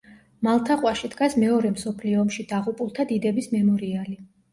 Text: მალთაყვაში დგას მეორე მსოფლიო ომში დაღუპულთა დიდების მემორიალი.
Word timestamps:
მალთაყვაში 0.45 1.09
დგას 1.15 1.35
მეორე 1.43 1.71
მსოფლიო 1.73 2.21
ომში 2.21 2.45
დაღუპულთა 2.53 3.07
დიდების 3.13 3.51
მემორიალი. 3.53 4.17